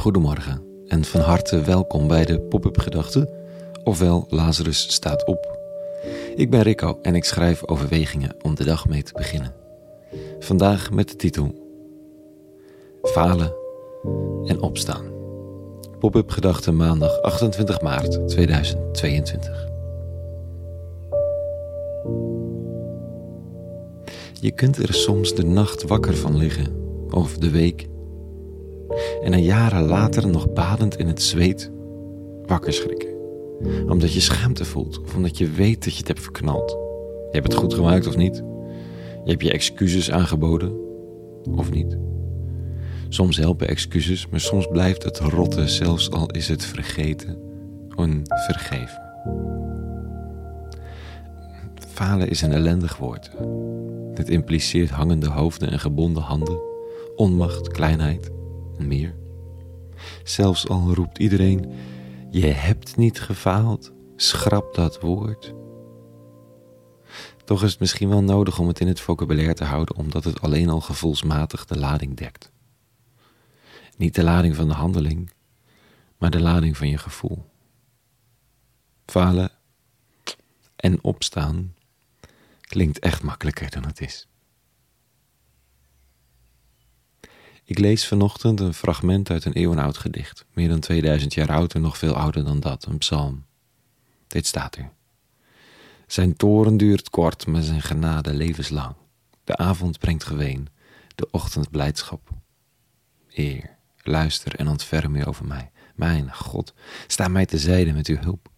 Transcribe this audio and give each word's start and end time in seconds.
Goedemorgen 0.00 0.62
en 0.86 1.04
van 1.04 1.20
harte 1.20 1.62
welkom 1.62 2.08
bij 2.08 2.24
de 2.24 2.40
Pop-up 2.40 2.78
Gedachten, 2.78 3.28
ofwel 3.84 4.26
Lazarus 4.28 4.92
staat 4.92 5.24
op. 5.24 5.58
Ik 6.36 6.50
ben 6.50 6.62
Rico 6.62 6.98
en 7.02 7.14
ik 7.14 7.24
schrijf 7.24 7.66
overwegingen 7.66 8.36
om 8.42 8.54
de 8.54 8.64
dag 8.64 8.88
mee 8.88 9.02
te 9.02 9.12
beginnen. 9.12 9.54
Vandaag 10.38 10.90
met 10.90 11.08
de 11.08 11.16
titel 11.16 11.54
Falen 13.02 13.52
en 14.44 14.60
opstaan. 14.60 15.04
Pop-up 15.98 16.30
Gedachten 16.30 16.76
maandag 16.76 17.22
28 17.22 17.80
maart 17.80 18.28
2022. 18.28 19.68
Je 24.40 24.50
kunt 24.50 24.76
er 24.76 24.94
soms 24.94 25.34
de 25.34 25.44
nacht 25.44 25.82
wakker 25.82 26.16
van 26.16 26.36
liggen, 26.36 26.66
of 27.10 27.38
de 27.38 27.50
week 27.50 27.88
en 29.22 29.32
een 29.32 29.42
jaren 29.42 29.82
later 29.82 30.26
nog 30.26 30.52
badend 30.52 30.96
in 30.96 31.06
het 31.06 31.22
zweet 31.22 31.70
wakker 32.46 32.72
schrikken. 32.72 33.08
Omdat 33.88 34.12
je 34.12 34.20
schaamte 34.20 34.64
voelt 34.64 35.00
of 35.00 35.16
omdat 35.16 35.38
je 35.38 35.50
weet 35.50 35.84
dat 35.84 35.92
je 35.92 35.98
het 35.98 36.08
hebt 36.08 36.20
verknald. 36.20 36.70
Je 36.70 37.36
hebt 37.36 37.46
het 37.46 37.60
goed 37.60 37.74
gemaakt 37.74 38.06
of 38.06 38.16
niet. 38.16 38.36
Je 39.24 39.30
hebt 39.30 39.42
je 39.42 39.52
excuses 39.52 40.10
aangeboden 40.10 40.72
of 41.50 41.70
niet. 41.70 41.98
Soms 43.08 43.36
helpen 43.36 43.68
excuses, 43.68 44.28
maar 44.28 44.40
soms 44.40 44.66
blijft 44.66 45.02
het 45.02 45.18
rotten, 45.18 45.68
zelfs 45.68 46.10
al 46.10 46.30
is 46.30 46.48
het 46.48 46.64
vergeten, 46.64 47.38
onvergeven. 47.96 49.08
Falen 51.88 52.28
is 52.28 52.42
een 52.42 52.52
ellendig 52.52 52.96
woord. 52.96 53.30
Het 54.14 54.28
impliceert 54.28 54.90
hangende 54.90 55.28
hoofden 55.28 55.70
en 55.70 55.80
gebonden 55.80 56.22
handen, 56.22 56.60
onmacht, 57.16 57.68
kleinheid 57.68 58.30
meer. 58.86 59.14
Zelfs 60.24 60.68
al 60.68 60.94
roept 60.94 61.18
iedereen: 61.18 61.72
Je 62.30 62.46
hebt 62.46 62.96
niet 62.96 63.20
gefaald, 63.20 63.92
schrap 64.16 64.74
dat 64.74 65.00
woord. 65.00 65.54
Toch 67.44 67.62
is 67.62 67.70
het 67.70 67.80
misschien 67.80 68.08
wel 68.08 68.22
nodig 68.22 68.58
om 68.58 68.68
het 68.68 68.80
in 68.80 68.86
het 68.86 69.00
vocabulaire 69.00 69.54
te 69.54 69.64
houden, 69.64 69.96
omdat 69.96 70.24
het 70.24 70.40
alleen 70.40 70.68
al 70.68 70.80
gevoelsmatig 70.80 71.64
de 71.64 71.78
lading 71.78 72.16
dekt. 72.16 72.50
Niet 73.96 74.14
de 74.14 74.22
lading 74.22 74.56
van 74.56 74.68
de 74.68 74.74
handeling, 74.74 75.32
maar 76.18 76.30
de 76.30 76.40
lading 76.40 76.76
van 76.76 76.88
je 76.88 76.98
gevoel. 76.98 77.50
Falen 79.06 79.50
en 80.76 81.04
opstaan 81.04 81.74
klinkt 82.60 82.98
echt 82.98 83.22
makkelijker 83.22 83.70
dan 83.70 83.86
het 83.86 84.00
is. 84.00 84.29
Ik 87.70 87.78
lees 87.78 88.06
vanochtend 88.06 88.60
een 88.60 88.74
fragment 88.74 89.30
uit 89.30 89.44
een 89.44 89.52
eeuwenoud 89.52 89.98
gedicht, 89.98 90.44
meer 90.52 90.68
dan 90.68 90.80
2000 90.80 91.34
jaar 91.34 91.50
oud 91.50 91.74
en 91.74 91.80
nog 91.80 91.98
veel 91.98 92.14
ouder 92.14 92.44
dan 92.44 92.60
dat, 92.60 92.84
een 92.84 92.98
psalm. 92.98 93.44
Dit 94.26 94.46
staat 94.46 94.76
er. 94.76 94.90
Zijn 96.06 96.36
toren 96.36 96.76
duurt 96.76 97.10
kort, 97.10 97.46
maar 97.46 97.62
zijn 97.62 97.82
genade 97.82 98.34
levenslang. 98.34 98.94
De 99.44 99.56
avond 99.56 99.98
brengt 99.98 100.24
geween, 100.24 100.68
de 101.14 101.28
ochtend 101.30 101.70
blijdschap. 101.70 102.28
Eer, 103.30 103.76
luister 104.02 104.54
en 104.54 104.68
ontferm 104.68 105.16
u 105.16 105.26
over 105.26 105.46
mij. 105.46 105.70
Mijn 105.94 106.34
God, 106.34 106.74
sta 107.06 107.28
mij 107.28 107.46
zijde 107.50 107.92
met 107.92 108.06
uw 108.06 108.18
hulp. 108.18 108.48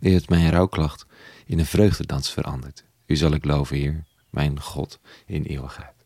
U 0.00 0.12
hebt 0.12 0.28
mijn 0.28 0.50
rouwklacht 0.50 1.06
in 1.46 1.58
een 1.58 1.66
vreugdedans 1.66 2.30
veranderd. 2.30 2.84
U 3.06 3.16
zal 3.16 3.32
ik 3.32 3.44
loven, 3.44 3.76
Heer, 3.76 4.04
mijn 4.30 4.60
God, 4.60 5.00
in 5.26 5.42
eeuwigheid. 5.42 5.97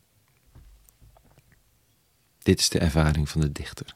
Dit 2.42 2.60
is 2.60 2.68
de 2.68 2.78
ervaring 2.78 3.28
van 3.28 3.40
de 3.40 3.52
dichter. 3.52 3.94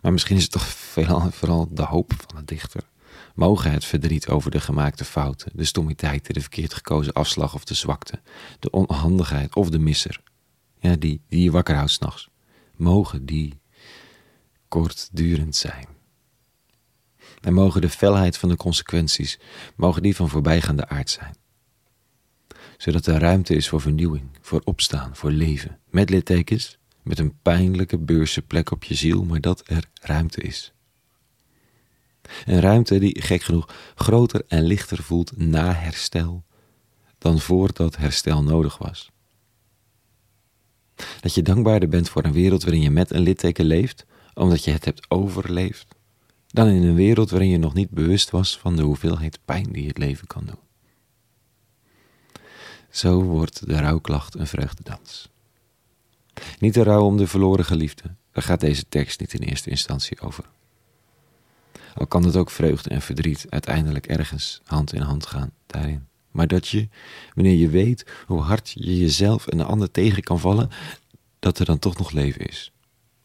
Maar 0.00 0.12
misschien 0.12 0.36
is 0.36 0.42
het 0.42 0.52
toch 0.52 0.66
veelal, 0.66 1.30
vooral 1.30 1.68
de 1.70 1.82
hoop 1.82 2.12
van 2.26 2.36
de 2.36 2.44
dichter. 2.44 2.88
Mogen 3.34 3.72
het 3.72 3.84
verdriet 3.84 4.28
over 4.28 4.50
de 4.50 4.60
gemaakte 4.60 5.04
fouten, 5.04 5.52
de 5.54 5.64
stommiteiten, 5.64 6.34
de 6.34 6.40
verkeerd 6.40 6.74
gekozen 6.74 7.12
afslag 7.12 7.54
of 7.54 7.64
de 7.64 7.74
zwakte, 7.74 8.20
de 8.58 8.70
onhandigheid 8.70 9.54
of 9.54 9.70
de 9.70 9.78
misser, 9.78 10.22
ja, 10.78 10.96
die, 10.96 11.20
die 11.28 11.42
je 11.42 11.50
wakker 11.50 11.74
houdt 11.74 11.90
s'nachts, 11.90 12.28
mogen 12.76 13.26
die 13.26 13.60
kortdurend 14.68 15.56
zijn. 15.56 15.86
En 17.40 17.52
mogen 17.52 17.80
de 17.80 17.88
felheid 17.88 18.36
van 18.36 18.48
de 18.48 18.56
consequenties, 18.56 19.38
mogen 19.76 20.02
die 20.02 20.16
van 20.16 20.28
voorbijgaande 20.28 20.88
aard 20.88 21.10
zijn 21.10 21.34
zodat 22.80 23.06
er 23.06 23.18
ruimte 23.18 23.54
is 23.54 23.68
voor 23.68 23.80
vernieuwing, 23.80 24.30
voor 24.40 24.60
opstaan, 24.64 25.16
voor 25.16 25.30
leven. 25.30 25.78
Met 25.90 26.10
littekens, 26.10 26.78
met 27.02 27.18
een 27.18 27.38
pijnlijke 27.42 27.98
beurse 27.98 28.42
plek 28.42 28.70
op 28.70 28.84
je 28.84 28.94
ziel, 28.94 29.24
maar 29.24 29.40
dat 29.40 29.62
er 29.66 29.84
ruimte 30.00 30.40
is. 30.40 30.72
Een 32.44 32.60
ruimte 32.60 32.98
die, 32.98 33.22
gek 33.22 33.42
genoeg, 33.42 33.74
groter 33.94 34.42
en 34.48 34.62
lichter 34.62 35.02
voelt 35.02 35.36
na 35.36 35.72
herstel 35.72 36.44
dan 37.18 37.38
voordat 37.38 37.96
herstel 37.96 38.42
nodig 38.42 38.78
was. 38.78 39.10
Dat 41.20 41.34
je 41.34 41.42
dankbaarder 41.42 41.88
bent 41.88 42.08
voor 42.08 42.24
een 42.24 42.32
wereld 42.32 42.62
waarin 42.62 42.82
je 42.82 42.90
met 42.90 43.10
een 43.10 43.22
litteken 43.22 43.64
leeft, 43.64 44.06
omdat 44.34 44.64
je 44.64 44.70
het 44.70 44.84
hebt 44.84 45.10
overleefd, 45.10 45.94
dan 46.46 46.68
in 46.68 46.82
een 46.82 46.94
wereld 46.94 47.30
waarin 47.30 47.48
je 47.48 47.58
nog 47.58 47.74
niet 47.74 47.90
bewust 47.90 48.30
was 48.30 48.58
van 48.58 48.76
de 48.76 48.82
hoeveelheid 48.82 49.38
pijn 49.44 49.72
die 49.72 49.86
het 49.86 49.98
leven 49.98 50.26
kan 50.26 50.44
doen. 50.46 50.69
Zo 52.90 53.22
wordt 53.22 53.66
de 53.66 53.80
rouwklacht 53.80 54.34
een 54.34 54.46
vreugdedans. 54.46 55.28
Niet 56.58 56.74
de 56.74 56.82
rouw 56.82 57.04
om 57.04 57.16
de 57.16 57.26
verloren 57.26 57.64
geliefde, 57.64 58.02
daar 58.32 58.42
gaat 58.42 58.60
deze 58.60 58.84
tekst 58.88 59.20
niet 59.20 59.32
in 59.32 59.40
eerste 59.40 59.70
instantie 59.70 60.20
over. 60.20 60.44
Al 61.94 62.06
kan 62.06 62.24
het 62.24 62.36
ook 62.36 62.50
vreugde 62.50 62.90
en 62.90 63.02
verdriet 63.02 63.46
uiteindelijk 63.48 64.06
ergens 64.06 64.60
hand 64.64 64.92
in 64.92 65.00
hand 65.00 65.26
gaan 65.26 65.52
daarin. 65.66 66.06
Maar 66.30 66.46
dat 66.46 66.68
je, 66.68 66.88
wanneer 67.34 67.56
je 67.56 67.68
weet 67.68 68.06
hoe 68.26 68.40
hard 68.40 68.70
je 68.70 68.98
jezelf 68.98 69.46
en 69.46 69.56
de 69.56 69.64
ander 69.64 69.90
tegen 69.90 70.22
kan 70.22 70.40
vallen, 70.40 70.70
dat 71.38 71.58
er 71.58 71.64
dan 71.64 71.78
toch 71.78 71.98
nog 71.98 72.10
leven 72.10 72.46
is. 72.46 72.72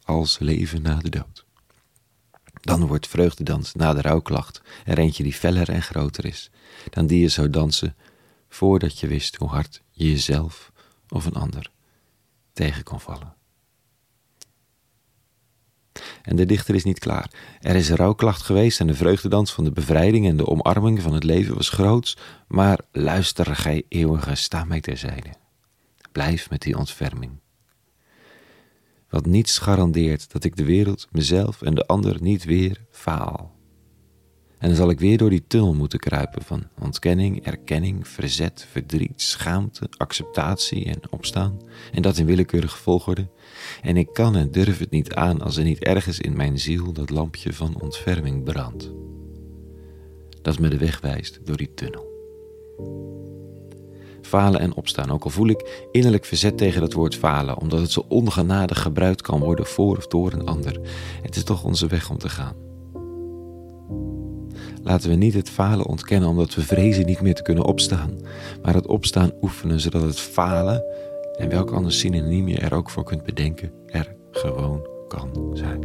Als 0.02 0.38
leven 0.38 0.82
na 0.82 0.96
de 0.96 1.10
dood. 1.10 1.44
Dan 2.60 2.86
wordt 2.86 3.08
vreugdedans 3.08 3.74
na 3.74 3.94
de 3.94 4.00
rouwklacht 4.00 4.62
er 4.84 4.98
eentje 4.98 5.22
die 5.22 5.32
feller 5.32 5.68
en 5.68 5.82
groter 5.82 6.24
is 6.24 6.50
dan 6.90 7.06
die 7.06 7.20
je 7.20 7.28
zou 7.28 7.50
dansen 7.50 7.96
voordat 8.56 8.98
je 8.98 9.06
wist 9.06 9.36
hoe 9.36 9.48
hard 9.48 9.82
je 9.90 10.10
jezelf 10.10 10.72
of 11.08 11.24
een 11.26 11.34
ander 11.34 11.70
tegen 12.52 12.82
kon 12.82 13.00
vallen. 13.00 13.34
En 16.22 16.36
de 16.36 16.46
dichter 16.46 16.74
is 16.74 16.84
niet 16.84 16.98
klaar. 16.98 17.30
Er 17.60 17.74
is 17.74 17.90
rouwklacht 17.90 18.42
geweest 18.42 18.80
en 18.80 18.86
de 18.86 18.94
vreugdedans 18.94 19.52
van 19.52 19.64
de 19.64 19.72
bevrijding 19.72 20.26
en 20.26 20.36
de 20.36 20.46
omarming 20.46 21.02
van 21.02 21.14
het 21.14 21.24
leven 21.24 21.54
was 21.54 21.68
groots, 21.68 22.16
maar 22.48 22.80
luister 22.92 23.56
gij 23.56 23.84
eeuwige, 23.88 24.34
sta 24.34 24.64
mij 24.64 24.80
terzijde. 24.80 25.30
Blijf 26.12 26.50
met 26.50 26.62
die 26.62 26.76
ontferming. 26.78 27.40
Want 29.08 29.26
niets 29.26 29.58
garandeert 29.58 30.32
dat 30.32 30.44
ik 30.44 30.56
de 30.56 30.64
wereld, 30.64 31.06
mezelf 31.10 31.62
en 31.62 31.74
de 31.74 31.86
ander 31.86 32.22
niet 32.22 32.44
weer 32.44 32.84
faal. 32.90 33.55
En 34.58 34.68
dan 34.68 34.76
zal 34.76 34.90
ik 34.90 35.00
weer 35.00 35.18
door 35.18 35.30
die 35.30 35.44
tunnel 35.46 35.74
moeten 35.74 35.98
kruipen 35.98 36.42
van 36.42 36.64
ontkenning, 36.80 37.44
erkenning, 37.44 38.08
verzet, 38.08 38.66
verdriet, 38.70 39.22
schaamte, 39.22 39.88
acceptatie 39.96 40.84
en 40.84 41.00
opstaan. 41.10 41.60
En 41.92 42.02
dat 42.02 42.18
in 42.18 42.26
willekeurige 42.26 42.76
volgorde. 42.76 43.28
En 43.82 43.96
ik 43.96 44.08
kan 44.12 44.36
en 44.36 44.50
durf 44.50 44.78
het 44.78 44.90
niet 44.90 45.14
aan 45.14 45.40
als 45.40 45.56
er 45.56 45.64
niet 45.64 45.84
ergens 45.84 46.20
in 46.20 46.36
mijn 46.36 46.58
ziel 46.58 46.92
dat 46.92 47.10
lampje 47.10 47.52
van 47.52 47.80
ontferming 47.80 48.44
brandt. 48.44 48.92
Dat 50.42 50.58
me 50.58 50.68
de 50.68 50.78
weg 50.78 51.00
wijst 51.00 51.40
door 51.44 51.56
die 51.56 51.74
tunnel. 51.74 52.14
Falen 54.22 54.60
en 54.60 54.74
opstaan, 54.74 55.10
ook 55.10 55.24
al 55.24 55.30
voel 55.30 55.48
ik 55.48 55.88
innerlijk 55.92 56.24
verzet 56.24 56.58
tegen 56.58 56.82
het 56.82 56.92
woord 56.92 57.14
falen, 57.14 57.58
omdat 57.58 57.80
het 57.80 57.90
zo 57.90 58.04
ongenadig 58.08 58.82
gebruikt 58.82 59.22
kan 59.22 59.40
worden 59.40 59.66
voor 59.66 59.96
of 59.96 60.06
door 60.06 60.32
een 60.32 60.46
ander. 60.46 60.80
Het 61.22 61.36
is 61.36 61.44
toch 61.44 61.64
onze 61.64 61.86
weg 61.86 62.10
om 62.10 62.18
te 62.18 62.28
gaan. 62.28 62.75
Laten 64.86 65.10
we 65.10 65.16
niet 65.16 65.34
het 65.34 65.50
falen 65.50 65.86
ontkennen 65.86 66.28
omdat 66.28 66.54
we 66.54 66.62
vrezen 66.62 67.06
niet 67.06 67.20
meer 67.20 67.34
te 67.34 67.42
kunnen 67.42 67.64
opstaan, 67.64 68.10
maar 68.62 68.74
het 68.74 68.86
opstaan 68.86 69.32
oefenen 69.42 69.80
zodat 69.80 70.02
het 70.02 70.20
falen, 70.20 70.84
en 71.36 71.48
welk 71.48 71.70
ander 71.70 71.92
synoniem 71.92 72.48
je 72.48 72.58
er 72.58 72.74
ook 72.74 72.90
voor 72.90 73.04
kunt 73.04 73.22
bedenken, 73.22 73.72
er 73.86 74.16
gewoon 74.30 74.86
kan 75.08 75.50
zijn. 75.54 75.80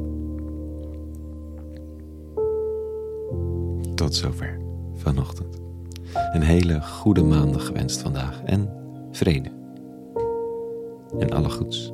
Tot 3.96 4.16
zover 4.16 4.60
vanochtend. 4.96 5.58
Een 6.34 6.44
hele 6.44 6.82
goede 6.82 7.24
maandag 7.24 7.66
gewenst 7.66 8.02
vandaag 8.02 8.42
en 8.44 8.70
vrede. 9.12 9.52
En 11.20 11.30
alle 11.30 11.50
goeds. 11.50 11.92